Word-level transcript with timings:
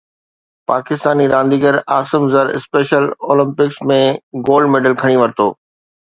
پاڪستاني 0.69 1.27
رانديگر 1.33 1.75
Asim 1.97 2.23
Zar 2.37 2.47
special 2.57 3.05
Olympics 3.27 3.75
۾ 3.93 4.01
gold 4.49 4.75
medal 4.75 4.99
کٽي 5.03 5.21
ورتو 5.23 5.47